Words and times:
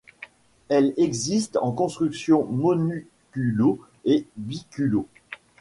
Elles 0.67 0.95
existent 0.97 1.59
en 1.61 1.71
construction 1.73 2.47
monoculot 2.47 3.79
et 4.05 4.25
biculot. 4.35 5.07